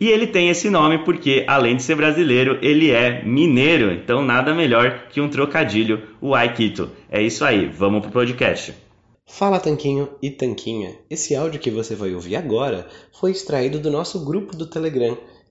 e 0.00 0.08
ele 0.08 0.26
tem 0.26 0.48
esse 0.48 0.70
nome 0.70 0.98
porque, 0.98 1.44
além 1.46 1.76
de 1.76 1.82
ser 1.82 1.96
brasileiro, 1.96 2.58
ele 2.62 2.90
é 2.90 3.24
mineiro. 3.24 3.92
Então, 3.92 4.22
nada 4.22 4.54
melhor 4.54 5.08
que 5.10 5.20
um 5.20 5.28
trocadilho, 5.28 6.02
o 6.20 6.34
Aikito. 6.34 6.90
É 7.10 7.20
isso 7.20 7.44
aí, 7.44 7.66
vamos 7.66 8.02
pro 8.02 8.12
podcast. 8.12 8.74
Fala 9.26 9.60
Tanquinho 9.60 10.08
e 10.22 10.30
Tanquinha. 10.30 10.96
Esse 11.10 11.36
áudio 11.36 11.60
que 11.60 11.70
você 11.70 11.94
vai 11.94 12.14
ouvir 12.14 12.36
agora 12.36 12.86
foi 13.12 13.30
extraído 13.30 13.78
do 13.78 13.90
nosso 13.90 14.24
grupo 14.24 14.56
do 14.56 14.66
Telegram. 14.66 15.16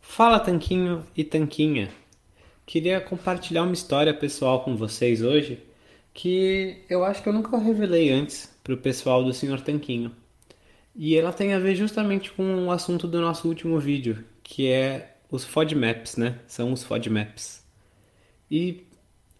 Fala 0.00 0.38
Tanquinho 0.38 1.06
e 1.16 1.24
Tanquinha. 1.24 1.90
Queria 2.66 3.00
compartilhar 3.00 3.62
uma 3.62 3.72
história 3.72 4.14
pessoal 4.14 4.62
com 4.62 4.76
vocês 4.76 5.22
hoje 5.22 5.58
que 6.14 6.82
eu 6.88 7.04
acho 7.04 7.22
que 7.22 7.28
eu 7.28 7.32
nunca 7.32 7.56
revelei 7.58 8.10
antes 8.10 8.54
para 8.62 8.74
o 8.74 8.78
pessoal 8.78 9.24
do 9.24 9.32
Senhor 9.32 9.60
Tanquinho. 9.60 10.14
E 10.94 11.16
ela 11.16 11.32
tem 11.32 11.54
a 11.54 11.58
ver 11.58 11.74
justamente 11.74 12.30
com 12.30 12.66
o 12.66 12.70
assunto 12.70 13.08
do 13.08 13.20
nosso 13.20 13.48
último 13.48 13.78
vídeo, 13.78 14.24
que 14.42 14.68
é 14.68 15.16
os 15.30 15.44
FODMAPs, 15.44 16.16
né? 16.16 16.38
São 16.46 16.72
os 16.72 16.84
FODMAPs. 16.84 17.64
E 18.50 18.86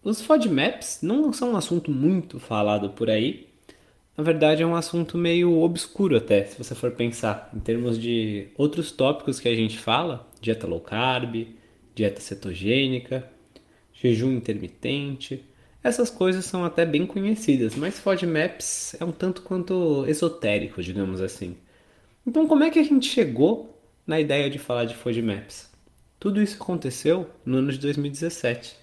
os 0.03 0.21
FODMAPs 0.21 0.99
não 1.03 1.31
são 1.31 1.51
um 1.51 1.55
assunto 1.55 1.91
muito 1.91 2.39
falado 2.39 2.89
por 2.89 3.09
aí. 3.09 3.52
Na 4.15 4.23
verdade, 4.23 4.61
é 4.61 4.65
um 4.65 4.75
assunto 4.75 5.17
meio 5.17 5.59
obscuro 5.61 6.15
até, 6.15 6.45
se 6.45 6.57
você 6.57 6.75
for 6.75 6.91
pensar, 6.91 7.49
em 7.53 7.59
termos 7.59 7.99
de 7.99 8.47
outros 8.55 8.91
tópicos 8.91 9.39
que 9.39 9.49
a 9.49 9.55
gente 9.55 9.79
fala, 9.79 10.29
dieta 10.39 10.67
low 10.67 10.79
carb, 10.79 11.47
dieta 11.95 12.21
cetogênica, 12.21 13.27
jejum 13.91 14.31
intermitente. 14.31 15.43
Essas 15.83 16.11
coisas 16.11 16.45
são 16.45 16.63
até 16.63 16.85
bem 16.85 17.07
conhecidas, 17.07 17.75
mas 17.75 17.99
FODMAPs 17.99 18.95
é 18.99 19.03
um 19.03 19.11
tanto 19.11 19.41
quanto 19.41 20.05
esotérico, 20.07 20.81
digamos 20.83 21.19
assim. 21.19 21.57
Então, 22.25 22.47
como 22.47 22.63
é 22.63 22.69
que 22.69 22.79
a 22.79 22.83
gente 22.83 23.07
chegou 23.07 23.81
na 24.05 24.19
ideia 24.19 24.49
de 24.49 24.59
falar 24.59 24.85
de 24.85 24.95
FODMAPs? 24.95 25.71
Tudo 26.19 26.41
isso 26.41 26.61
aconteceu 26.61 27.29
no 27.45 27.57
ano 27.57 27.71
de 27.71 27.79
2017. 27.79 28.75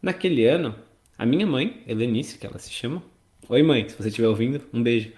Naquele 0.00 0.46
ano, 0.46 0.74
a 1.18 1.24
minha 1.24 1.46
mãe, 1.46 1.82
Helenice, 1.88 2.38
que 2.38 2.46
ela 2.46 2.58
se 2.58 2.70
chama. 2.70 3.02
Oi, 3.48 3.60
mãe, 3.60 3.88
se 3.88 3.96
você 3.96 4.08
estiver 4.08 4.28
ouvindo, 4.28 4.60
um 4.72 4.80
beijo. 4.80 5.10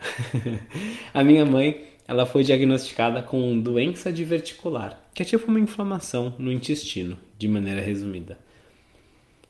a 1.12 1.22
minha 1.22 1.44
mãe, 1.44 1.84
ela 2.08 2.24
foi 2.24 2.42
diagnosticada 2.42 3.22
com 3.22 3.60
doença 3.60 4.10
diverticular, 4.10 4.98
que 5.12 5.22
é 5.22 5.26
tipo 5.26 5.46
uma 5.46 5.60
inflamação 5.60 6.34
no 6.38 6.50
intestino, 6.50 7.18
de 7.38 7.46
maneira 7.46 7.82
resumida. 7.82 8.38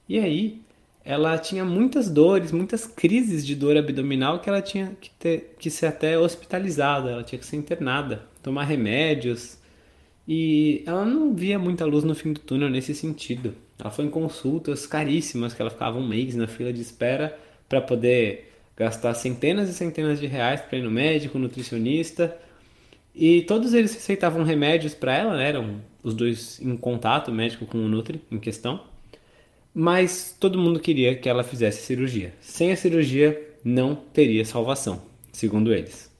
E 0.08 0.18
aí, 0.18 0.60
ela 1.04 1.38
tinha 1.38 1.64
muitas 1.64 2.10
dores, 2.10 2.50
muitas 2.50 2.84
crises 2.84 3.46
de 3.46 3.54
dor 3.54 3.76
abdominal 3.76 4.40
que 4.40 4.48
ela 4.48 4.60
tinha 4.60 4.96
que, 5.00 5.10
ter, 5.10 5.54
que 5.56 5.70
ser 5.70 5.86
até 5.86 6.18
hospitalizada, 6.18 7.10
ela 7.10 7.22
tinha 7.22 7.38
que 7.38 7.46
ser 7.46 7.56
internada, 7.56 8.26
tomar 8.42 8.64
remédios. 8.64 9.56
E 10.26 10.82
ela 10.84 11.04
não 11.04 11.32
via 11.32 11.60
muita 11.60 11.84
luz 11.84 12.02
no 12.02 12.14
fim 12.14 12.32
do 12.32 12.40
túnel 12.40 12.68
nesse 12.68 12.92
sentido. 12.92 13.54
Ela 13.78 13.90
foi 13.90 14.04
em 14.04 14.10
consultas 14.10 14.84
caríssimas, 14.84 15.54
que 15.54 15.62
ela 15.62 15.70
ficava 15.70 15.96
um 15.96 16.06
mês 16.06 16.34
na 16.34 16.48
fila 16.48 16.72
de 16.72 16.80
espera 16.80 17.38
para 17.68 17.80
poder 17.80 18.53
gastar 18.76 19.14
centenas 19.14 19.68
e 19.68 19.74
centenas 19.74 20.20
de 20.20 20.26
reais 20.26 20.60
para 20.60 20.78
ir 20.78 20.82
no 20.82 20.90
médico, 20.90 21.38
nutricionista. 21.38 22.36
E 23.14 23.42
todos 23.42 23.74
eles 23.74 23.94
receitavam 23.94 24.42
remédios 24.42 24.94
para 24.94 25.14
ela, 25.14 25.36
né? 25.36 25.48
eram 25.48 25.80
os 26.02 26.14
dois 26.14 26.60
em 26.60 26.76
contato, 26.76 27.28
o 27.28 27.34
médico 27.34 27.64
com 27.64 27.78
o 27.78 27.88
Nutri 27.88 28.20
em 28.30 28.38
questão. 28.38 28.82
Mas 29.72 30.36
todo 30.38 30.58
mundo 30.58 30.80
queria 30.80 31.14
que 31.14 31.28
ela 31.28 31.42
fizesse 31.42 31.82
cirurgia. 31.82 32.32
Sem 32.40 32.72
a 32.72 32.76
cirurgia 32.76 33.40
não 33.64 33.94
teria 33.94 34.44
salvação, 34.44 35.02
segundo 35.32 35.72
eles. 35.72 36.12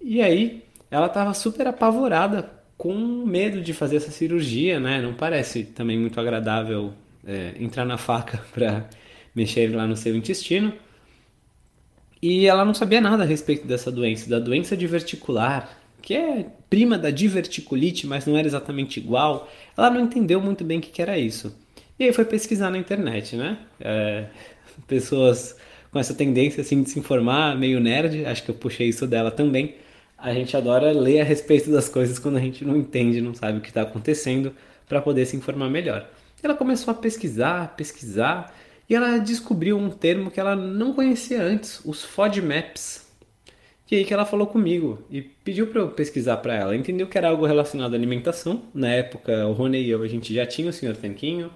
E 0.00 0.20
aí 0.20 0.62
ela 0.90 1.06
estava 1.06 1.32
super 1.34 1.66
apavorada, 1.66 2.50
com 2.76 2.94
medo 3.24 3.60
de 3.60 3.72
fazer 3.72 3.96
essa 3.96 4.10
cirurgia, 4.10 4.78
né? 4.78 5.00
Não 5.00 5.14
parece 5.14 5.64
também 5.64 5.98
muito 5.98 6.20
agradável 6.20 6.92
é, 7.26 7.54
entrar 7.58 7.84
na 7.84 7.96
faca 7.96 8.44
para 8.52 8.88
mexer 9.34 9.74
lá 9.74 9.86
no 9.86 9.96
seu 9.96 10.14
intestino. 10.14 10.72
E 12.26 12.46
ela 12.46 12.64
não 12.64 12.72
sabia 12.72 13.02
nada 13.02 13.22
a 13.22 13.26
respeito 13.26 13.66
dessa 13.66 13.92
doença, 13.92 14.30
da 14.30 14.38
doença 14.38 14.74
diverticular, 14.74 15.76
que 16.00 16.14
é 16.14 16.46
prima 16.70 16.96
da 16.96 17.10
diverticulite, 17.10 18.06
mas 18.06 18.24
não 18.24 18.34
era 18.34 18.46
exatamente 18.46 18.98
igual. 18.98 19.46
Ela 19.76 19.90
não 19.90 20.00
entendeu 20.00 20.40
muito 20.40 20.64
bem 20.64 20.78
o 20.78 20.80
que 20.80 21.02
era 21.02 21.18
isso. 21.18 21.54
E 21.98 22.04
aí 22.04 22.14
foi 22.14 22.24
pesquisar 22.24 22.70
na 22.70 22.78
internet, 22.78 23.36
né? 23.36 23.58
É, 23.78 24.24
pessoas 24.88 25.54
com 25.92 25.98
essa 25.98 26.14
tendência 26.14 26.62
assim 26.62 26.82
de 26.82 26.88
se 26.88 26.98
informar, 26.98 27.58
meio 27.58 27.78
nerd, 27.78 28.24
acho 28.24 28.42
que 28.42 28.50
eu 28.50 28.54
puxei 28.54 28.88
isso 28.88 29.06
dela 29.06 29.30
também. 29.30 29.74
A 30.16 30.32
gente 30.32 30.56
adora 30.56 30.92
ler 30.92 31.20
a 31.20 31.24
respeito 31.24 31.70
das 31.70 31.90
coisas 31.90 32.18
quando 32.18 32.38
a 32.38 32.40
gente 32.40 32.64
não 32.64 32.74
entende, 32.74 33.20
não 33.20 33.34
sabe 33.34 33.58
o 33.58 33.60
que 33.60 33.68
está 33.68 33.82
acontecendo, 33.82 34.50
para 34.88 35.02
poder 35.02 35.26
se 35.26 35.36
informar 35.36 35.68
melhor. 35.68 36.08
Ela 36.42 36.54
começou 36.54 36.90
a 36.90 36.94
pesquisar, 36.94 37.76
pesquisar, 37.76 38.50
e 38.88 38.94
ela 38.94 39.18
descobriu 39.18 39.78
um 39.78 39.90
termo 39.90 40.30
que 40.30 40.38
ela 40.38 40.54
não 40.54 40.92
conhecia 40.92 41.42
antes, 41.42 41.80
os 41.84 42.04
FODMAPs. 42.04 43.04
E 43.90 43.96
aí 43.96 44.04
que 44.04 44.12
ela 44.12 44.24
falou 44.24 44.46
comigo 44.46 45.04
e 45.08 45.22
pediu 45.22 45.68
para 45.68 45.80
eu 45.80 45.88
pesquisar 45.88 46.38
para 46.38 46.54
ela. 46.54 46.74
Entendeu 46.74 47.06
que 47.06 47.16
era 47.16 47.28
algo 47.28 47.46
relacionado 47.46 47.92
à 47.92 47.96
alimentação. 47.96 48.62
Na 48.74 48.88
época, 48.88 49.46
o 49.46 49.52
Rony 49.52 49.82
e 49.82 49.90
eu, 49.90 50.02
a 50.02 50.08
gente 50.08 50.34
já 50.34 50.44
tinha 50.44 50.68
o 50.68 50.72
Sr. 50.72 50.96
Tanquinho, 50.96 51.50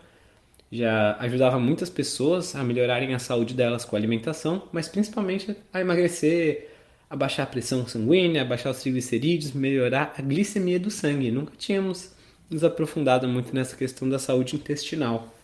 já 0.71 1.17
ajudava 1.19 1.59
muitas 1.59 1.91
pessoas 1.91 2.55
a 2.55 2.63
melhorarem 2.63 3.13
a 3.15 3.19
saúde 3.19 3.55
delas 3.55 3.85
com 3.85 3.97
a 3.97 3.99
alimentação, 3.99 4.69
mas 4.71 4.89
principalmente 4.89 5.57
a 5.73 5.81
emagrecer, 5.81 6.69
a 7.11 7.17
baixar 7.17 7.43
a 7.43 7.47
pressão 7.47 7.87
sanguínea, 7.89 8.43
a 8.43 8.45
baixar 8.45 8.71
os 8.71 8.81
triglicerídeos, 8.81 9.53
melhorar 9.53 10.15
a 10.17 10.23
glicemia 10.23 10.79
do 10.79 10.91
sangue. 10.91 11.31
Nunca 11.31 11.55
tínhamos 11.59 12.13
nos 12.49 12.63
aprofundado 12.63 13.27
muito 13.27 13.55
nessa 13.55 13.77
questão 13.77 14.09
da 14.09 14.19
saúde 14.19 14.55
intestinal. 14.55 15.35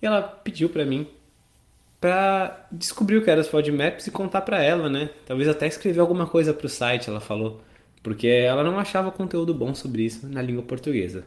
E 0.00 0.06
ela 0.06 0.22
pediu 0.22 0.68
para 0.70 0.86
mim 0.86 1.06
para 2.00 2.66
descobrir 2.70 3.16
o 3.16 3.24
que 3.24 3.30
era 3.30 3.40
os 3.40 3.48
FODMAPs 3.48 4.06
e 4.06 4.10
contar 4.10 4.42
para 4.42 4.62
ela, 4.62 4.88
né? 4.88 5.10
Talvez 5.26 5.48
até 5.48 5.66
escrever 5.66 6.00
alguma 6.00 6.26
coisa 6.26 6.54
para 6.54 6.66
o 6.66 6.68
site, 6.68 7.10
ela 7.10 7.20
falou, 7.20 7.60
porque 8.02 8.28
ela 8.28 8.62
não 8.62 8.78
achava 8.78 9.10
conteúdo 9.10 9.52
bom 9.52 9.74
sobre 9.74 10.02
isso 10.02 10.26
na 10.28 10.40
língua 10.40 10.62
portuguesa. 10.62 11.24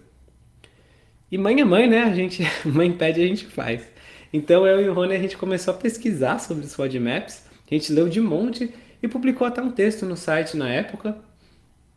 E 1.31 1.38
mãe 1.38 1.59
é 1.59 1.65
mãe, 1.65 1.88
né? 1.88 2.03
A 2.03 2.13
gente, 2.13 2.44
mãe 2.65 2.91
pede, 2.91 3.21
a 3.21 3.27
gente 3.27 3.45
faz. 3.45 3.88
Então 4.33 4.65
eu 4.65 4.81
e 4.81 4.89
o 4.89 4.94
Rony 4.94 5.15
a 5.15 5.19
gente 5.19 5.38
começou 5.38 5.73
a 5.73 5.77
pesquisar 5.77 6.39
sobre 6.39 6.65
os 6.65 6.73
FODMAPs, 6.73 7.45
a 7.69 7.73
gente 7.73 7.91
leu 7.91 8.07
de 8.07 8.21
monte 8.21 8.73
e 9.03 9.07
publicou 9.07 9.45
até 9.45 9.62
um 9.62 9.71
texto 9.71 10.06
no 10.06 10.15
site 10.15 10.56
na 10.56 10.69
época, 10.69 11.18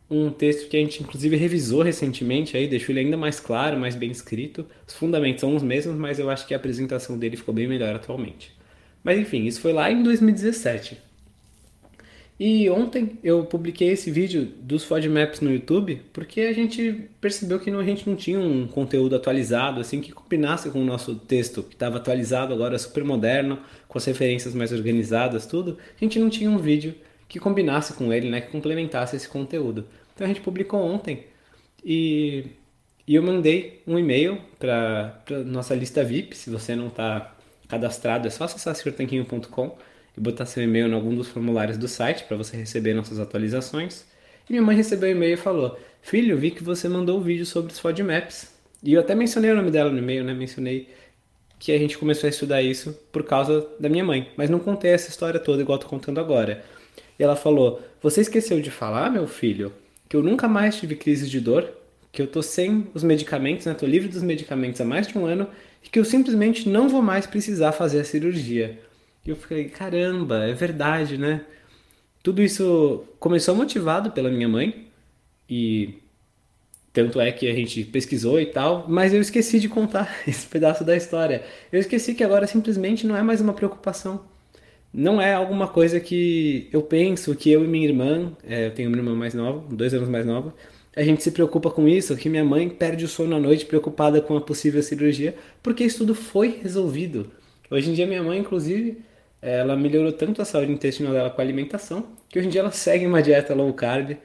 um 0.09 0.29
texto 0.29 0.69
que 0.69 0.75
a 0.75 0.79
gente 0.79 1.01
inclusive 1.01 1.35
revisou 1.37 1.81
recentemente 1.81 2.57
aí, 2.57 2.67
deixou 2.67 2.91
ele 2.93 3.01
ainda 3.01 3.17
mais 3.17 3.39
claro, 3.39 3.79
mais 3.79 3.95
bem 3.95 4.11
escrito. 4.11 4.65
Os 4.85 4.93
fundamentos 4.93 5.41
são 5.41 5.55
os 5.55 5.63
mesmos, 5.63 5.95
mas 5.95 6.19
eu 6.19 6.29
acho 6.29 6.45
que 6.45 6.53
a 6.53 6.57
apresentação 6.57 7.17
dele 7.17 7.37
ficou 7.37 7.53
bem 7.53 7.67
melhor 7.67 7.95
atualmente. 7.95 8.53
Mas 9.05 9.19
enfim, 9.19 9.45
isso 9.45 9.61
foi 9.61 9.71
lá 9.71 9.91
em 9.91 10.01
2017. 10.01 10.97
E 12.39 12.67
ontem 12.71 13.19
eu 13.23 13.45
publiquei 13.45 13.89
esse 13.89 14.09
vídeo 14.09 14.51
dos 14.59 14.83
FODMAPs 14.83 15.39
no 15.39 15.53
YouTube 15.53 16.01
porque 16.11 16.41
a 16.41 16.53
gente 16.53 17.07
percebeu 17.21 17.59
que 17.59 17.69
a 17.69 17.83
gente 17.83 18.09
não 18.09 18.15
tinha 18.15 18.39
um 18.39 18.67
conteúdo 18.67 19.15
atualizado 19.15 19.79
assim 19.79 20.01
que 20.01 20.11
combinasse 20.11 20.69
com 20.71 20.81
o 20.81 20.85
nosso 20.85 21.15
texto, 21.15 21.61
que 21.61 21.75
estava 21.75 21.97
atualizado 21.97 22.51
agora 22.51 22.79
super 22.79 23.05
moderno, 23.05 23.59
com 23.87 23.97
as 23.97 24.03
referências 24.03 24.55
mais 24.55 24.73
organizadas, 24.73 25.45
tudo. 25.45 25.77
A 25.95 26.03
gente 26.03 26.17
não 26.17 26.29
tinha 26.29 26.49
um 26.49 26.57
vídeo 26.57 26.95
que 27.29 27.39
combinasse 27.39 27.93
com 27.93 28.11
ele, 28.11 28.29
né, 28.29 28.41
que 28.41 28.51
complementasse 28.51 29.15
esse 29.15 29.29
conteúdo. 29.29 29.85
Então 30.15 30.25
a 30.25 30.27
gente 30.27 30.41
publicou 30.41 30.81
ontem 30.81 31.25
e, 31.85 32.47
e 33.07 33.13
eu 33.13 33.21
mandei 33.21 33.83
um 33.85 33.99
e-mail 33.99 34.41
para 34.57 35.21
nossa 35.45 35.75
lista 35.75 36.03
VIP, 36.03 36.35
se 36.35 36.49
você 36.49 36.75
não 36.75 36.87
está 36.87 37.34
cadastrado, 37.67 38.27
é 38.27 38.29
só 38.29 38.45
acessar 38.45 38.75
senhortanquinho.com 38.75 39.77
e 40.17 40.21
botar 40.21 40.45
seu 40.45 40.63
e-mail 40.63 40.87
em 40.87 40.93
algum 40.93 41.13
dos 41.13 41.27
formulários 41.27 41.77
do 41.77 41.87
site 41.87 42.23
para 42.23 42.37
você 42.37 42.55
receber 42.55 42.93
nossas 42.93 43.19
atualizações. 43.19 44.05
E 44.49 44.53
minha 44.53 44.61
mãe 44.61 44.75
recebeu 44.75 45.09
o 45.09 45.11
e-mail 45.11 45.33
e 45.33 45.37
falou: 45.37 45.77
Filho, 46.01 46.37
vi 46.37 46.51
que 46.51 46.63
você 46.63 46.87
mandou 46.87 47.19
um 47.19 47.21
vídeo 47.21 47.45
sobre 47.45 47.71
os 47.71 47.79
FODMAPs. 47.79 48.53
E 48.83 48.93
eu 48.93 49.01
até 49.01 49.15
mencionei 49.15 49.51
o 49.51 49.55
nome 49.55 49.71
dela 49.71 49.89
no 49.89 49.97
e-mail, 49.97 50.23
né? 50.23 50.33
Mencionei 50.33 50.89
que 51.57 51.71
a 51.71 51.77
gente 51.77 51.97
começou 51.97 52.27
a 52.27 52.29
estudar 52.29 52.61
isso 52.61 52.93
por 53.11 53.23
causa 53.23 53.67
da 53.79 53.89
minha 53.89 54.03
mãe. 54.03 54.29
Mas 54.37 54.49
não 54.49 54.59
contei 54.59 54.91
essa 54.91 55.09
história 55.09 55.39
toda 55.39 55.61
igual 55.61 55.79
tô 55.79 55.87
contando 55.87 56.19
agora. 56.19 56.63
E 57.17 57.23
ela 57.23 57.35
falou: 57.35 57.81
Você 58.01 58.21
esqueceu 58.21 58.61
de 58.61 58.69
falar, 58.69 59.09
meu 59.09 59.27
filho, 59.27 59.73
que 60.07 60.15
eu 60.15 60.23
nunca 60.23 60.47
mais 60.47 60.77
tive 60.77 60.95
crise 60.95 61.27
de 61.29 61.39
dor, 61.39 61.69
que 62.11 62.21
eu 62.21 62.27
tô 62.27 62.41
sem 62.41 62.87
os 62.93 63.03
medicamentos, 63.03 63.65
né? 63.65 63.73
Tô 63.73 63.85
livre 63.85 64.07
dos 64.07 64.23
medicamentos 64.23 64.79
há 64.79 64.85
mais 64.85 65.07
de 65.07 65.17
um 65.17 65.25
ano 65.25 65.47
e 65.85 65.89
que 65.89 65.99
eu 65.99 66.03
simplesmente 66.03 66.67
não 66.67 66.89
vou 66.89 67.01
mais 67.01 67.27
precisar 67.27 67.71
fazer 67.71 68.01
a 68.01 68.03
cirurgia. 68.03 68.79
E 69.25 69.29
eu 69.29 69.35
fiquei, 69.35 69.65
caramba, 69.65 70.43
é 70.45 70.53
verdade, 70.53 71.17
né? 71.17 71.41
Tudo 72.23 72.41
isso 72.41 73.05
começou 73.19 73.55
motivado 73.55 74.11
pela 74.11 74.29
minha 74.29 74.49
mãe 74.49 74.87
e 75.47 75.99
tanto 76.91 77.19
é 77.21 77.31
que 77.31 77.47
a 77.47 77.53
gente 77.53 77.83
pesquisou 77.83 78.39
e 78.39 78.45
tal, 78.47 78.85
mas 78.87 79.13
eu 79.13 79.21
esqueci 79.21 79.59
de 79.59 79.69
contar 79.69 80.21
esse 80.27 80.47
pedaço 80.47 80.83
da 80.83 80.95
história. 80.95 81.43
Eu 81.71 81.79
esqueci 81.79 82.15
que 82.15 82.23
agora 82.23 82.47
simplesmente 82.47 83.05
não 83.05 83.15
é 83.15 83.21
mais 83.21 83.41
uma 83.41 83.53
preocupação. 83.53 84.25
Não 84.93 85.21
é 85.21 85.33
alguma 85.33 85.67
coisa 85.67 85.99
que 85.99 86.69
eu 86.71 86.81
penso 86.81 87.35
que 87.35 87.51
eu 87.51 87.65
e 87.65 87.67
minha 87.67 87.85
irmã, 87.85 88.31
é, 88.47 88.67
eu 88.67 88.71
tenho 88.71 88.89
uma 88.89 88.97
irmã 88.97 89.13
mais 89.13 89.33
nova, 89.33 89.61
dois 89.69 89.93
anos 89.93 90.07
mais 90.07 90.25
nova, 90.25 90.55
a 90.95 91.03
gente 91.03 91.21
se 91.21 91.31
preocupa 91.31 91.69
com 91.69 91.87
isso, 91.87 92.15
que 92.15 92.29
minha 92.29 92.45
mãe 92.45 92.69
perde 92.69 93.03
o 93.03 93.07
sono 93.07 93.35
à 93.35 93.39
noite 93.39 93.65
preocupada 93.65 94.21
com 94.21 94.37
a 94.37 94.41
possível 94.41 94.81
cirurgia, 94.81 95.35
porque 95.61 95.83
isso 95.83 95.99
tudo 95.99 96.15
foi 96.15 96.59
resolvido. 96.63 97.31
Hoje 97.69 97.89
em 97.89 97.93
dia 97.93 98.07
minha 98.07 98.23
mãe, 98.23 98.39
inclusive, 98.39 98.99
ela 99.41 99.75
melhorou 99.75 100.13
tanto 100.13 100.41
a 100.41 100.45
saúde 100.45 100.71
intestinal 100.71 101.11
dela 101.11 101.29
com 101.29 101.41
a 101.41 101.43
alimentação, 101.43 102.07
que 102.29 102.39
hoje 102.39 102.47
em 102.47 102.51
dia 102.51 102.61
ela 102.61 102.71
segue 102.71 103.05
uma 103.05 103.21
dieta 103.21 103.53
low 103.53 103.73
carb, 103.73 104.15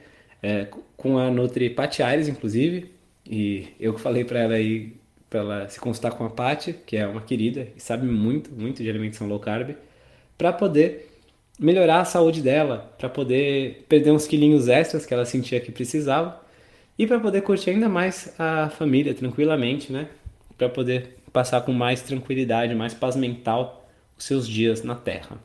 é, 0.41 0.67
com 0.95 1.17
a 1.17 1.29
Nutri 1.29 1.69
Patti 1.69 2.01
Aires, 2.01 2.29
inclusive, 2.29 2.89
e 3.29 3.67
eu 3.79 3.97
falei 3.97 4.23
para 4.23 4.39
ela 4.39 4.53
aí, 4.53 4.93
para 5.29 5.39
ela 5.41 5.69
se 5.69 5.79
consultar 5.79 6.11
com 6.11 6.23
a 6.23 6.29
Patti, 6.29 6.73
que 6.85 6.95
é 6.95 7.05
uma 7.05 7.21
querida 7.21 7.67
e 7.75 7.81
sabe 7.81 8.07
muito, 8.07 8.49
muito 8.51 8.81
de 8.81 8.89
alimentação 8.89 9.27
low 9.27 9.39
carb, 9.39 9.75
para 10.37 10.53
poder 10.53 11.09
melhorar 11.59 11.99
a 11.99 12.05
saúde 12.05 12.41
dela, 12.41 12.93
para 12.97 13.09
poder 13.09 13.85
perder 13.89 14.11
uns 14.11 14.25
quilinhos 14.25 14.67
extras 14.67 15.05
que 15.05 15.13
ela 15.13 15.25
sentia 15.25 15.59
que 15.59 15.71
precisava 15.71 16.40
e 17.01 17.07
para 17.07 17.19
poder 17.19 17.41
curtir 17.41 17.71
ainda 17.71 17.89
mais 17.89 18.31
a 18.37 18.69
família 18.69 19.11
tranquilamente, 19.11 19.91
né? 19.91 20.07
Para 20.55 20.69
poder 20.69 21.17
passar 21.33 21.61
com 21.61 21.73
mais 21.73 22.03
tranquilidade, 22.03 22.75
mais 22.75 22.93
paz 22.93 23.15
mental 23.15 23.89
seus 24.19 24.47
dias 24.47 24.83
na 24.83 24.93
Terra. 24.93 25.39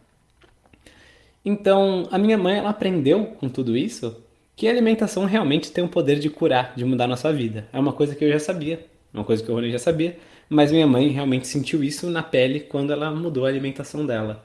Então, 1.42 2.06
a 2.10 2.18
minha 2.18 2.36
mãe 2.36 2.58
ela 2.58 2.68
aprendeu 2.68 3.24
com 3.40 3.48
tudo 3.48 3.74
isso 3.74 4.22
que 4.54 4.68
a 4.68 4.70
alimentação 4.70 5.24
realmente 5.24 5.72
tem 5.72 5.82
o 5.82 5.88
poder 5.88 6.18
de 6.18 6.28
curar, 6.28 6.74
de 6.76 6.84
mudar 6.84 7.06
nossa 7.06 7.32
vida. 7.32 7.66
É 7.72 7.78
uma 7.78 7.94
coisa 7.94 8.14
que 8.14 8.22
eu 8.22 8.30
já 8.30 8.38
sabia, 8.38 8.84
uma 9.14 9.24
coisa 9.24 9.42
que 9.42 9.50
o 9.50 9.54
Rony 9.54 9.72
já 9.72 9.78
sabia, 9.78 10.18
mas 10.50 10.70
minha 10.70 10.86
mãe 10.86 11.08
realmente 11.08 11.46
sentiu 11.46 11.82
isso 11.82 12.10
na 12.10 12.22
pele 12.22 12.60
quando 12.60 12.92
ela 12.92 13.10
mudou 13.10 13.46
a 13.46 13.48
alimentação 13.48 14.04
dela. 14.04 14.44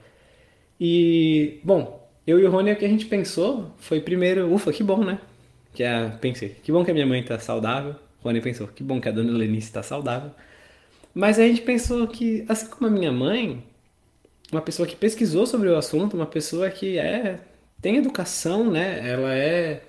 E, 0.80 1.60
bom, 1.62 2.10
eu 2.26 2.40
e 2.40 2.46
o 2.46 2.50
Rony 2.50 2.72
o 2.72 2.76
que 2.78 2.86
a 2.86 2.90
gente 2.90 3.06
pensou 3.06 3.70
foi 3.80 4.00
primeiro, 4.00 4.50
ufa, 4.54 4.72
que 4.72 4.82
bom, 4.82 5.04
né? 5.04 5.20
Que 5.74 5.84
é, 5.84 6.10
pensei, 6.22 6.50
que 6.50 6.72
bom 6.72 6.84
que 6.84 6.92
a 6.92 6.94
minha 6.94 7.06
mãe 7.06 7.22
está 7.22 7.40
saudável. 7.40 7.96
Rony 8.24 8.42
pensou, 8.42 8.68
que 8.68 8.84
bom 8.84 9.00
que 9.02 9.10
a 9.10 9.12
dona 9.12 9.32
Lenice 9.32 9.68
está 9.68 9.82
saudável. 9.82 10.32
Mas 11.14 11.40
a 11.40 11.48
gente 11.48 11.62
pensou 11.62 12.08
que, 12.08 12.46
assim 12.48 12.68
como 12.68 12.88
a 12.88 12.90
minha 12.90 13.12
mãe, 13.12 13.64
uma 14.52 14.62
pessoa 14.62 14.88
que 14.88 14.96
pesquisou 14.96 15.46
sobre 15.46 15.70
o 15.70 15.76
assunto, 15.76 16.16
uma 16.16 16.26
pessoa 16.26 16.70
que 16.70 16.98
é 16.98 17.40
tem 17.82 17.98
educação, 17.98 18.70
né? 18.70 19.10
Ela 19.10 19.34
é, 19.34 19.82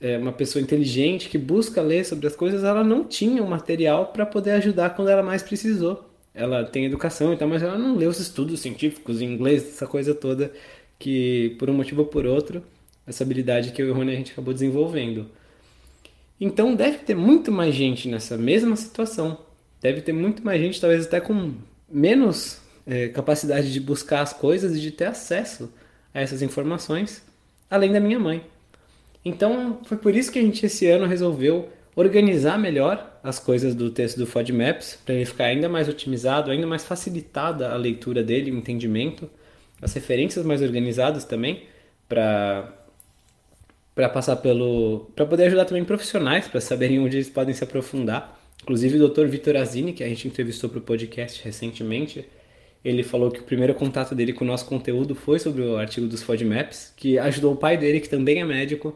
é 0.00 0.16
uma 0.18 0.32
pessoa 0.32 0.62
inteligente 0.62 1.28
que 1.28 1.36
busca 1.36 1.82
ler 1.82 2.04
sobre 2.04 2.26
as 2.26 2.34
coisas. 2.34 2.64
Ela 2.64 2.82
não 2.82 3.04
tinha 3.04 3.42
o 3.42 3.48
material 3.48 4.06
para 4.06 4.24
poder 4.24 4.52
ajudar 4.52 4.90
quando 4.90 5.08
ela 5.08 5.22
mais 5.22 5.42
precisou. 5.42 6.08
Ela 6.34 6.64
tem 6.64 6.86
educação 6.86 7.32
e 7.32 7.36
tal, 7.36 7.46
mas 7.46 7.62
ela 7.62 7.78
não 7.78 7.94
leu 7.96 8.10
os 8.10 8.18
estudos 8.18 8.60
científicos 8.60 9.20
em 9.20 9.32
inglês, 9.32 9.62
essa 9.62 9.86
coisa 9.86 10.14
toda 10.14 10.50
que 10.98 11.54
por 11.58 11.68
um 11.68 11.74
motivo 11.74 12.02
ou 12.02 12.08
por 12.08 12.26
outro, 12.26 12.62
essa 13.06 13.24
habilidade 13.24 13.72
que 13.72 13.82
eu 13.82 13.88
e 13.88 13.90
o 13.90 13.94
Rony 13.94 14.12
a 14.12 14.16
gente 14.16 14.32
acabou 14.32 14.52
desenvolvendo. 14.54 15.30
Então 16.40 16.74
deve 16.74 16.98
ter 16.98 17.14
muito 17.14 17.52
mais 17.52 17.74
gente 17.74 18.08
nessa 18.08 18.36
mesma 18.36 18.76
situação 18.76 19.38
deve 19.84 20.00
ter 20.00 20.14
muito 20.14 20.42
mais 20.42 20.58
gente, 20.58 20.80
talvez 20.80 21.04
até 21.04 21.20
com 21.20 21.52
menos 21.86 22.58
é, 22.86 23.08
capacidade 23.08 23.70
de 23.70 23.78
buscar 23.78 24.22
as 24.22 24.32
coisas 24.32 24.74
e 24.74 24.80
de 24.80 24.90
ter 24.90 25.04
acesso 25.04 25.70
a 26.14 26.22
essas 26.22 26.40
informações, 26.40 27.22
além 27.68 27.92
da 27.92 28.00
minha 28.00 28.18
mãe. 28.18 28.42
Então, 29.22 29.80
foi 29.84 29.98
por 29.98 30.16
isso 30.16 30.32
que 30.32 30.38
a 30.38 30.42
gente 30.42 30.64
esse 30.64 30.86
ano 30.86 31.04
resolveu 31.04 31.68
organizar 31.94 32.58
melhor 32.58 33.20
as 33.22 33.38
coisas 33.38 33.74
do 33.74 33.90
texto 33.90 34.16
do 34.16 34.26
FODMAPS, 34.26 35.00
para 35.04 35.14
ele 35.14 35.26
ficar 35.26 35.44
ainda 35.44 35.68
mais 35.68 35.86
otimizado, 35.86 36.50
ainda 36.50 36.66
mais 36.66 36.82
facilitada 36.82 37.70
a 37.70 37.76
leitura 37.76 38.22
dele, 38.22 38.50
o 38.50 38.56
entendimento, 38.56 39.28
as 39.82 39.92
referências 39.92 40.46
mais 40.46 40.62
organizadas 40.62 41.26
também, 41.26 41.64
para 42.08 42.72
para 43.94 44.08
passar 44.08 44.36
pelo 44.36 45.10
para 45.14 45.24
poder 45.26 45.44
ajudar 45.44 45.64
também 45.64 45.84
profissionais 45.84 46.48
para 46.48 46.60
saberem 46.60 46.98
onde 46.98 47.16
eles 47.16 47.30
podem 47.30 47.54
se 47.54 47.62
aprofundar. 47.62 48.40
Inclusive 48.62 49.00
o 49.00 49.08
Dr. 49.08 49.26
Vitor 49.26 49.56
Azini, 49.56 49.92
que 49.92 50.02
a 50.02 50.08
gente 50.08 50.26
entrevistou 50.26 50.70
para 50.70 50.78
o 50.78 50.82
podcast 50.82 51.42
recentemente, 51.44 52.24
ele 52.84 53.02
falou 53.02 53.30
que 53.30 53.40
o 53.40 53.44
primeiro 53.44 53.74
contato 53.74 54.14
dele 54.14 54.32
com 54.32 54.44
o 54.44 54.46
nosso 54.46 54.66
conteúdo 54.66 55.14
foi 55.14 55.38
sobre 55.38 55.62
o 55.62 55.76
artigo 55.76 56.06
dos 56.06 56.22
FODMAPs, 56.22 56.92
que 56.96 57.18
ajudou 57.18 57.54
o 57.54 57.56
pai 57.56 57.78
dele, 57.78 58.00
que 58.00 58.08
também 58.08 58.40
é 58.40 58.44
médico, 58.44 58.94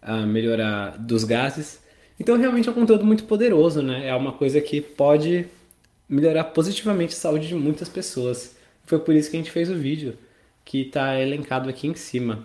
a 0.00 0.26
melhorar 0.26 0.98
dos 0.98 1.22
gases. 1.22 1.80
Então, 2.18 2.36
realmente 2.36 2.68
é 2.68 2.72
um 2.72 2.74
conteúdo 2.74 3.04
muito 3.04 3.24
poderoso, 3.24 3.80
né? 3.80 4.08
É 4.08 4.14
uma 4.14 4.32
coisa 4.32 4.60
que 4.60 4.80
pode 4.80 5.46
melhorar 6.08 6.44
positivamente 6.44 7.14
a 7.14 7.16
saúde 7.16 7.46
de 7.48 7.54
muitas 7.54 7.88
pessoas. 7.88 8.56
Foi 8.84 8.98
por 8.98 9.14
isso 9.14 9.30
que 9.30 9.36
a 9.36 9.40
gente 9.40 9.52
fez 9.52 9.70
o 9.70 9.74
vídeo, 9.76 10.18
que 10.64 10.82
está 10.82 11.18
elencado 11.18 11.68
aqui 11.68 11.86
em 11.86 11.94
cima. 11.94 12.44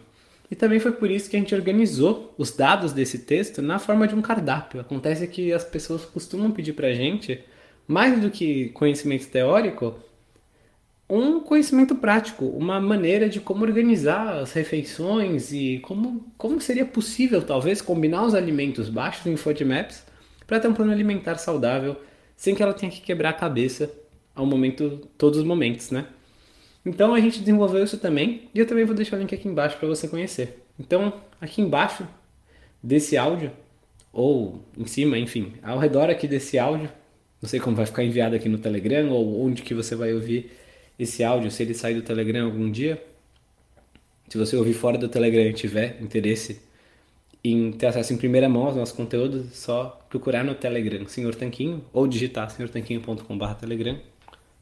E 0.50 0.56
também 0.56 0.80
foi 0.80 0.94
por 0.94 1.12
isso 1.12 1.30
que 1.30 1.36
a 1.36 1.40
gente 1.40 1.54
organizou 1.54 2.34
os 2.38 2.52
dados 2.52 2.94
desse 2.94 3.20
texto 3.20 3.62
na 3.62 3.80
forma 3.80 4.08
de 4.08 4.16
um 4.16 4.22
cardápio. 4.22 4.80
Acontece 4.80 5.28
que 5.28 5.52
as 5.52 5.64
pessoas 5.64 6.06
costumam 6.06 6.52
pedir 6.52 6.74
para 6.74 6.88
a 6.88 6.94
gente, 6.94 7.44
mais 7.88 8.20
do 8.20 8.30
que 8.32 8.70
conhecimento 8.70 9.28
teórico, 9.28 9.96
um 11.10 11.40
conhecimento 11.40 11.96
prático, 11.96 12.46
uma 12.46 12.82
maneira 12.82 13.30
de 13.30 13.40
como 13.40 13.64
organizar 13.64 14.40
as 14.40 14.52
refeições 14.52 15.54
e 15.54 15.80
como, 15.80 16.26
como 16.38 16.60
seria 16.60 16.86
possível, 16.86 17.42
talvez, 17.42 17.82
combinar 17.82 18.26
os 18.26 18.36
alimentos 18.36 18.90
baixos 18.90 19.26
em 19.26 19.38
FODMAPs 19.38 20.06
para 20.46 20.60
ter 20.60 20.68
um 20.68 20.74
plano 20.74 20.92
alimentar 20.92 21.38
saudável 21.38 21.96
sem 22.36 22.54
que 22.54 22.62
ela 22.62 22.74
tenha 22.74 22.92
que 22.92 23.02
quebrar 23.02 23.30
a 23.30 23.34
cabeça 23.34 23.92
ao 24.36 24.46
momento, 24.46 25.10
todos 25.18 25.40
os 25.40 25.46
momentos, 25.46 25.92
né? 25.92 26.08
Então 26.88 27.14
a 27.14 27.20
gente 27.20 27.42
desenvolveu 27.42 27.84
isso 27.84 27.98
também 27.98 28.44
e 28.56 28.60
eu 28.60 28.66
também 28.66 28.86
vou 28.86 28.96
deixar 28.96 29.18
o 29.18 29.20
link 29.20 29.36
aqui 29.36 29.46
embaixo 29.46 29.78
para 29.78 29.90
você 29.90 30.08
conhecer. 30.08 30.64
Então, 30.80 31.12
aqui 31.42 31.62
embaixo 31.62 32.08
desse 32.82 33.18
áudio, 33.18 33.52
ou 34.14 34.62
em 34.78 34.86
cima, 34.86 35.18
enfim, 35.18 35.54
ao 35.62 35.78
redor 35.78 36.10
aqui 36.10 36.30
desse 36.30 36.58
áudio, 36.58 36.90
não 37.42 37.50
sei 37.50 37.60
como 37.60 37.76
vai 37.76 37.86
ficar 37.86 38.06
enviado 38.06 38.38
aqui 38.38 38.48
no 38.48 38.58
Telegram 38.58 39.10
ou 39.10 39.46
onde 39.46 39.64
que 39.64 39.74
você 39.74 39.96
vai 39.96 40.14
ouvir 40.14 40.50
esse 40.98 41.26
áudio, 41.26 41.52
se 41.52 41.62
ele 41.62 41.74
sair 41.74 41.94
do 41.94 42.02
Telegram 42.02 42.46
algum 42.46 42.72
dia, 42.72 43.04
se 44.30 44.38
você 44.38 44.56
ouvir 44.56 44.74
fora 44.74 44.98
do 44.98 45.10
Telegram 45.10 45.44
e 45.44 45.54
tiver 45.54 46.02
interesse 46.02 46.62
em 47.44 47.74
ter 47.74 47.88
acesso 47.88 48.14
em 48.14 48.18
primeira 48.18 48.48
mão 48.48 48.66
aos 48.66 48.78
nossos 48.78 48.96
conteúdos, 48.96 49.46
é 49.46 49.54
só 49.54 50.06
procurar 50.10 50.44
no 50.44 50.56
Telegram 50.56 51.06
Senhor 51.06 51.36
Tanquinho 51.36 51.84
ou 51.92 52.08
digitar 52.08 52.50
senhortanquinho.com.br 52.50 53.54
Telegram 53.60 54.00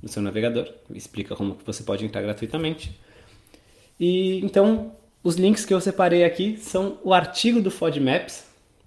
no 0.06 0.12
seu 0.12 0.22
navegador, 0.22 0.72
explica 0.94 1.36
como 1.36 1.58
você 1.66 1.82
pode 1.82 2.06
entrar 2.06 2.22
gratuitamente. 2.22 2.96
E 4.00 4.40
então, 4.46 4.92
os 5.24 5.36
links 5.36 5.66
que 5.66 5.74
eu 5.74 5.82
separei 5.82 6.24
aqui 6.24 6.58
são 6.58 7.00
o 7.04 7.12
artigo 7.12 7.60
do 7.60 7.72
FODMAPS, 7.72 8.46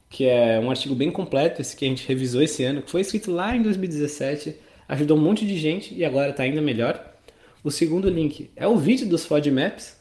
que 0.08 0.26
é 0.26 0.60
um 0.60 0.70
artigo 0.70 0.94
bem 0.94 1.10
completo, 1.10 1.60
esse 1.60 1.76
que 1.76 1.84
a 1.84 1.88
gente 1.88 2.06
revisou 2.06 2.40
esse 2.40 2.62
ano, 2.62 2.82
que 2.82 2.90
foi 2.90 3.00
escrito 3.00 3.32
lá 3.32 3.56
em 3.56 3.62
2017, 3.62 4.54
ajudou 4.88 5.18
um 5.18 5.20
monte 5.20 5.44
de 5.44 5.58
gente 5.58 5.92
e 5.92 6.04
agora 6.04 6.30
está 6.30 6.44
ainda 6.44 6.62
melhor. 6.62 7.04
O 7.64 7.70
segundo 7.72 8.08
link 8.08 8.48
é 8.54 8.68
o 8.68 8.76
vídeo 8.76 9.08
dos 9.08 9.26
FODMAPs, 9.26 9.98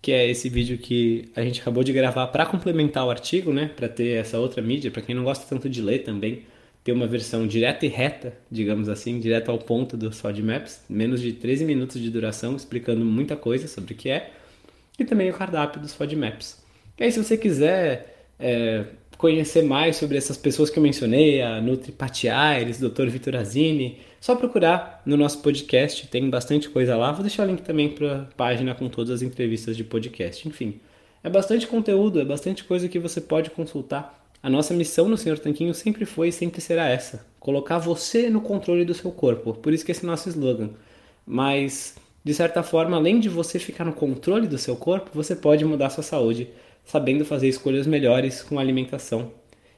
que 0.00 0.12
é 0.12 0.30
esse 0.30 0.48
vídeo 0.48 0.78
que 0.78 1.32
a 1.34 1.42
gente 1.42 1.60
acabou 1.60 1.82
de 1.82 1.92
gravar 1.92 2.28
para 2.28 2.46
complementar 2.46 3.04
o 3.04 3.10
artigo, 3.10 3.52
né? 3.52 3.72
Para 3.74 3.88
ter 3.88 4.20
essa 4.20 4.38
outra 4.38 4.62
mídia, 4.62 4.90
para 4.90 5.02
quem 5.02 5.16
não 5.16 5.24
gosta 5.24 5.44
tanto 5.48 5.68
de 5.68 5.82
ler 5.82 6.04
também, 6.04 6.44
ter 6.82 6.92
uma 6.92 7.06
versão 7.06 7.46
direta 7.46 7.84
e 7.84 7.88
reta, 7.88 8.32
digamos 8.50 8.88
assim, 8.88 9.20
direto 9.20 9.50
ao 9.50 9.58
ponto 9.58 9.96
dos 9.96 10.18
FODMAPs, 10.20 10.82
menos 10.88 11.20
de 11.20 11.32
13 11.32 11.64
minutos 11.64 12.00
de 12.00 12.10
duração, 12.10 12.56
explicando 12.56 13.04
muita 13.04 13.36
coisa 13.36 13.68
sobre 13.68 13.94
o 13.94 13.96
que 13.96 14.08
é, 14.08 14.30
e 14.98 15.04
também 15.04 15.30
o 15.30 15.34
cardápio 15.34 15.80
dos 15.80 15.94
FODMAPs. 15.94 16.62
E 16.98 17.04
aí, 17.04 17.12
se 17.12 17.22
você 17.22 17.36
quiser 17.36 18.28
é, 18.38 18.84
conhecer 19.16 19.62
mais 19.62 19.96
sobre 19.96 20.16
essas 20.16 20.36
pessoas 20.36 20.70
que 20.70 20.78
eu 20.78 20.82
mencionei, 20.82 21.42
a 21.42 21.60
Nutri 21.60 21.92
Patiaires, 21.92 22.78
Dr. 22.78 23.06
Vitor 23.08 23.36
Azini, 23.36 23.98
só 24.20 24.34
procurar 24.34 25.02
no 25.04 25.16
nosso 25.16 25.40
podcast, 25.42 26.06
tem 26.08 26.28
bastante 26.28 26.68
coisa 26.68 26.96
lá. 26.96 27.12
Vou 27.12 27.22
deixar 27.22 27.44
o 27.44 27.46
link 27.46 27.62
também 27.62 27.90
para 27.90 28.22
a 28.22 28.24
página 28.36 28.74
com 28.74 28.88
todas 28.88 29.10
as 29.10 29.22
entrevistas 29.22 29.76
de 29.76 29.84
podcast. 29.84 30.46
Enfim, 30.48 30.80
é 31.22 31.28
bastante 31.28 31.66
conteúdo, 31.66 32.20
é 32.20 32.24
bastante 32.24 32.64
coisa 32.64 32.88
que 32.88 32.98
você 32.98 33.20
pode 33.20 33.50
consultar. 33.50 34.19
A 34.42 34.48
nossa 34.48 34.72
missão 34.72 35.08
no 35.08 35.18
Senhor 35.18 35.38
Tanquinho 35.38 35.74
sempre 35.74 36.06
foi 36.06 36.28
e 36.28 36.32
sempre 36.32 36.60
será 36.60 36.88
essa: 36.88 37.26
colocar 37.38 37.78
você 37.78 38.30
no 38.30 38.40
controle 38.40 38.84
do 38.84 38.94
seu 38.94 39.10
corpo. 39.12 39.54
Por 39.54 39.72
isso 39.72 39.84
que 39.84 39.92
esse 39.92 40.04
é 40.04 40.06
nosso 40.06 40.28
slogan. 40.28 40.70
Mas, 41.26 41.96
de 42.24 42.32
certa 42.32 42.62
forma, 42.62 42.96
além 42.96 43.20
de 43.20 43.28
você 43.28 43.58
ficar 43.58 43.84
no 43.84 43.92
controle 43.92 44.46
do 44.46 44.58
seu 44.58 44.74
corpo, 44.76 45.10
você 45.12 45.36
pode 45.36 45.64
mudar 45.64 45.90
sua 45.90 46.02
saúde, 46.02 46.48
sabendo 46.84 47.24
fazer 47.24 47.48
escolhas 47.48 47.86
melhores 47.86 48.42
com 48.42 48.58
a 48.58 48.62
alimentação. 48.62 49.30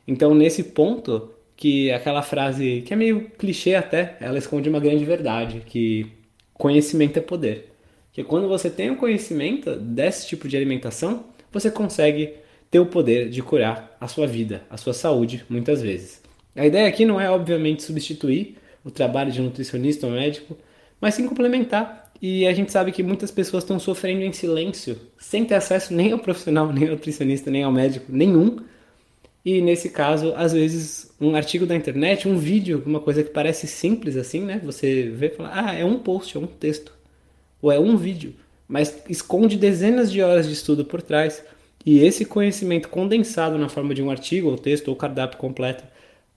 Então, 0.07 0.35
nesse 0.35 0.63
ponto, 0.63 1.31
que 1.57 1.91
aquela 1.91 2.23
frase 2.23 2.83
que 2.87 2.93
é 2.93 2.97
meio 2.97 3.31
clichê 3.39 3.75
até, 3.75 4.17
ela 4.21 4.39
esconde 4.39 4.69
uma 4.69 4.81
grande 4.81 5.05
verdade, 5.05 5.63
que 5.67 6.07
conhecimento 6.55 7.19
é 7.19 7.23
poder. 7.23 7.73
Que 8.13 8.23
quando 8.23 8.49
você 8.49 8.71
tem 8.71 8.91
o 8.91 8.97
conhecimento 8.97 9.75
desse 9.77 10.27
tipo 10.29 10.47
de 10.49 10.57
alimentação, 10.57 11.25
você 11.51 11.71
consegue 11.71 12.35
ter 12.73 12.81
o 12.81 12.87
poder 12.87 13.29
de 13.29 13.41
curar 13.41 13.97
a 14.01 14.09
sua 14.09 14.27
vida, 14.27 14.63
a 14.69 14.77
sua 14.77 14.93
saúde, 14.93 15.45
muitas 15.49 15.81
vezes. 15.81 16.21
A 16.57 16.67
ideia 16.67 16.89
aqui 16.89 17.05
não 17.05 17.21
é, 17.21 17.31
obviamente, 17.31 17.85
substituir 17.85 18.57
o 18.83 18.91
trabalho 18.91 19.31
de 19.31 19.41
um 19.41 19.45
nutricionista 19.45 20.09
ou 20.09 20.15
médico, 20.15 20.59
mas 21.01 21.15
sim 21.15 21.29
complementar. 21.29 22.11
E 22.21 22.47
a 22.47 22.53
gente 22.53 22.73
sabe 22.73 22.91
que 22.91 23.03
muitas 23.03 23.31
pessoas 23.31 23.63
estão 23.63 23.79
sofrendo 23.79 24.23
em 24.23 24.33
silêncio, 24.33 24.99
sem 25.19 25.45
ter 25.45 25.55
acesso 25.55 25.95
nem 25.95 26.13
ao 26.13 26.19
profissional, 26.19 26.71
nem 26.75 26.85
ao 26.85 26.95
nutricionista, 26.95 27.51
nem 27.51 27.63
ao 27.63 27.71
médico, 27.71 28.07
nenhum, 28.09 28.57
e 29.45 29.61
nesse 29.61 29.91
caso, 29.91 30.33
às 30.37 30.53
vezes, 30.53 31.13
um 31.21 31.35
artigo 31.35 31.67
da 31.67 31.75
internet, 31.75 32.29
um 32.29 32.39
vídeo, 32.39 32.83
uma 32.87 33.01
coisa 33.01 33.25
que 33.25 33.31
parece 33.31 33.67
simples 33.67 34.17
assim, 34.17 34.41
né? 34.41 34.61
Você 34.65 35.11
vê 35.11 35.27
e 35.27 35.31
fala, 35.31 35.51
ah, 35.53 35.75
é 35.75 35.85
um 35.85 35.99
post, 35.99 36.37
é 36.37 36.41
um 36.41 36.47
texto, 36.47 36.93
ou 37.61 37.71
é 37.73 37.79
um 37.79 37.97
vídeo, 37.97 38.35
mas 38.69 39.03
esconde 39.09 39.57
dezenas 39.57 40.11
de 40.13 40.23
horas 40.23 40.47
de 40.47 40.53
estudo 40.53 40.85
por 40.85 41.03
trás. 41.03 41.45
E 41.85 42.01
esse 42.01 42.25
conhecimento 42.25 42.89
condensado 42.89 43.59
na 43.59 43.69
forma 43.69 43.95
de 43.95 44.03
um 44.03 44.11
artigo, 44.11 44.49
ou 44.49 44.57
texto, 44.57 44.89
ou 44.89 44.97
cardápio 44.97 45.39
completo, 45.39 45.85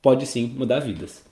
pode 0.01 0.25
sim 0.25 0.47
mudar 0.57 0.79
vidas. 0.79 1.23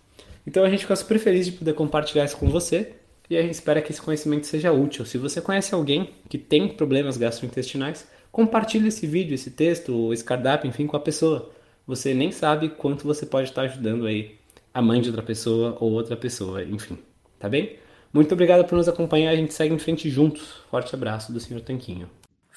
Então 0.45 0.63
a 0.63 0.69
gente 0.69 0.81
fica 0.81 0.95
super 0.95 1.17
feliz 1.19 1.45
de 1.45 1.53
poder 1.53 1.73
compartilhar 1.73 2.25
isso 2.25 2.37
com 2.37 2.49
você 2.49 2.93
e 3.29 3.37
a 3.37 3.41
gente 3.41 3.53
espera 3.53 3.81
que 3.81 3.91
esse 3.91 4.01
conhecimento 4.01 4.45
seja 4.45 4.71
útil. 4.71 5.05
Se 5.05 5.17
você 5.17 5.41
conhece 5.41 5.73
alguém 5.73 6.09
que 6.29 6.37
tem 6.37 6.67
problemas 6.67 7.17
gastrointestinais, 7.17 8.05
compartilhe 8.31 8.87
esse 8.87 9.07
vídeo, 9.07 9.33
esse 9.33 9.51
texto, 9.51 10.11
esse 10.13 10.23
cardápio, 10.23 10.67
enfim, 10.67 10.85
com 10.85 10.97
a 10.97 10.99
pessoa 10.99 11.51
você 11.85 12.13
nem 12.13 12.31
sabe 12.31 12.69
quanto 12.69 13.05
você 13.05 13.25
pode 13.25 13.49
estar 13.49 13.63
ajudando 13.63 14.05
aí 14.05 14.35
a 14.73 14.81
mãe 14.81 15.01
de 15.01 15.09
outra 15.09 15.23
pessoa 15.23 15.77
ou 15.79 15.91
outra 15.91 16.15
pessoa, 16.15 16.63
enfim, 16.63 16.97
tá 17.37 17.49
bem? 17.49 17.77
Muito 18.11 18.31
obrigado 18.31 18.65
por 18.65 18.75
nos 18.75 18.87
acompanhar, 18.87 19.31
a 19.31 19.35
gente 19.35 19.53
segue 19.53 19.73
em 19.73 19.79
frente 19.79 20.09
juntos. 20.09 20.61
Forte 20.69 20.95
abraço 20.95 21.33
do 21.33 21.39
Sr. 21.39 21.61
Tanquinho. 21.61 22.09